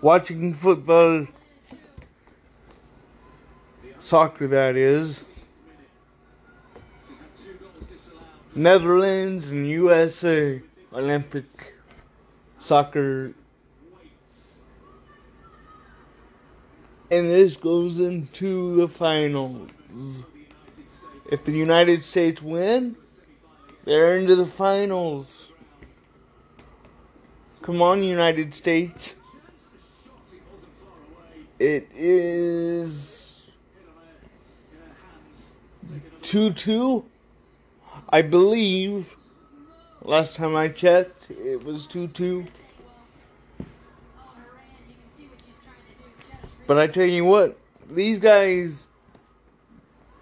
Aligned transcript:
watching 0.00 0.54
football, 0.54 1.26
soccer 3.98 4.46
that 4.46 4.76
is. 4.76 5.24
Netherlands 8.54 9.50
and 9.50 9.68
USA 9.68 10.62
Olympic 10.92 11.74
soccer. 12.58 13.34
And 17.10 17.30
this 17.30 17.56
goes 17.56 18.00
into 18.00 18.74
the 18.76 18.88
finals. 18.88 19.68
If 21.30 21.44
the 21.44 21.52
United 21.52 22.02
States 22.02 22.40
win, 22.40 22.96
they're 23.84 24.16
into 24.16 24.34
the 24.36 24.46
finals. 24.46 25.50
Come 27.60 27.82
on, 27.82 28.02
United 28.02 28.54
States. 28.54 29.15
It 31.66 31.88
is 31.96 33.44
2 36.22 36.52
2. 36.52 37.04
I 38.08 38.22
believe. 38.22 39.16
Last 40.00 40.36
time 40.36 40.54
I 40.54 40.68
checked, 40.68 41.28
it 41.28 41.64
was 41.64 41.88
2 41.88 42.06
2. 42.06 42.46
But 46.68 46.78
I 46.78 46.86
tell 46.86 47.04
you 47.04 47.24
what, 47.24 47.58
these 47.90 48.20
guys 48.20 48.86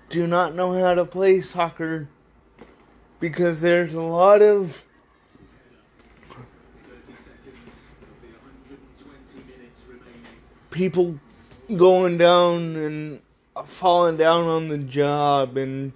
do 0.09 0.27
not 0.27 0.55
know 0.55 0.73
how 0.73 0.95
to 0.95 1.05
play 1.05 1.43
soccer 1.43 2.09
because 3.21 3.61
there's 3.61 3.93
a 3.93 4.01
lot 4.01 4.41
of 4.41 4.83
people 10.71 11.21
going 11.77 12.19
down 12.19 12.77
and 12.77 13.23
falling 13.67 14.17
down 14.17 14.45
on 14.45 14.69
the 14.69 14.79
job 14.79 15.57
and 15.57 15.93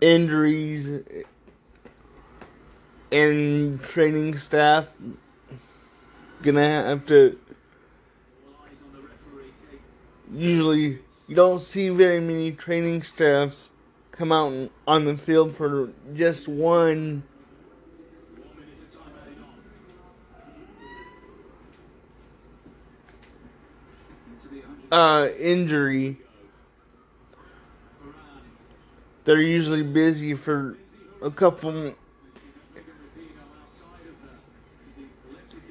injuries 0.00 0.92
and 3.12 3.80
training 3.80 4.36
staff 4.36 4.86
gonna 6.42 6.60
have 6.60 7.06
to 7.06 7.38
usually 10.32 10.98
you 11.28 11.34
don't 11.34 11.60
see 11.60 11.88
very 11.88 12.20
many 12.20 12.52
training 12.52 13.02
staffs 13.02 13.70
come 14.12 14.32
out 14.32 14.70
on 14.86 15.04
the 15.04 15.16
field 15.16 15.56
for 15.56 15.90
just 16.14 16.46
one 16.46 17.22
uh, 24.92 25.28
injury. 25.38 26.18
They're 29.24 29.40
usually 29.40 29.82
busy 29.82 30.34
for 30.34 30.76
a 31.22 31.30
couple 31.30 31.94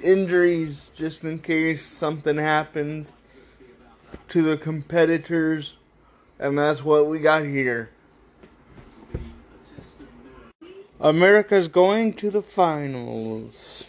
injuries 0.03 0.91
just 0.93 1.23
in 1.23 1.39
case 1.39 1.85
something 1.85 2.37
happens 2.37 3.13
to 4.27 4.41
the 4.41 4.57
competitors, 4.57 5.77
and 6.39 6.57
that's 6.57 6.83
what 6.83 7.07
we 7.07 7.19
got 7.19 7.43
here. 7.43 7.91
America's 10.99 11.67
going 11.67 12.13
to 12.13 12.29
the 12.29 12.41
finals. 12.41 13.85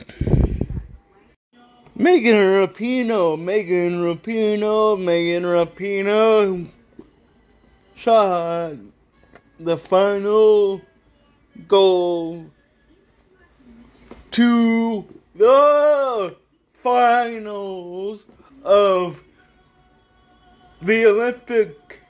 Megan 1.99 2.35
Rapinoe, 2.35 3.41
Megan 3.41 4.03
Rapinoe, 4.03 5.03
Megan 5.03 5.45
Rapinoe 5.45 6.69
shot 7.95 8.75
the 9.59 9.79
final 9.79 10.83
goal 11.67 12.51
to 14.31 15.07
the 15.35 16.37
finals 16.83 18.27
of 18.63 19.23
the 20.83 21.07
Olympic 21.07 22.03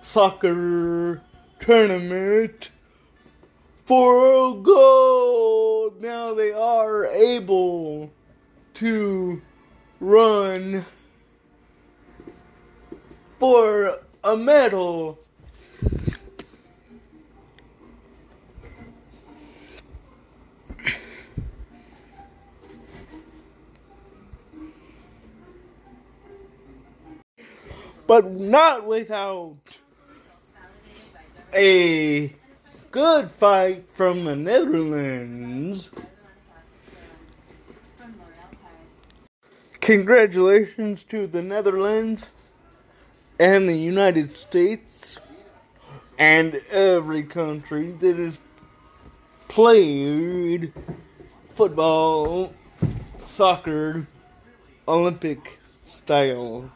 soccer 0.00 1.22
tournament 1.60 2.72
for 3.84 4.60
gold. 4.60 6.02
Now 6.02 6.34
they 6.34 6.50
are 6.50 7.06
able 7.06 8.10
to 8.76 9.40
run 10.00 10.84
for 13.38 14.00
a 14.22 14.36
medal. 14.36 15.18
But 28.06 28.30
not 28.30 28.86
without 28.86 29.56
a 31.54 32.34
good 32.90 33.30
fight 33.30 33.88
from 33.94 34.26
the 34.26 34.36
Netherlands. 34.36 35.90
Congratulations 39.86 41.04
to 41.04 41.28
the 41.28 41.40
Netherlands 41.40 42.26
and 43.38 43.68
the 43.68 43.76
United 43.76 44.36
States 44.36 45.16
and 46.18 46.56
every 46.72 47.22
country 47.22 47.92
that 47.92 48.16
has 48.16 48.40
played 49.46 50.72
football, 51.54 52.52
soccer, 53.18 54.08
Olympic 54.88 55.60
style. 55.84 56.72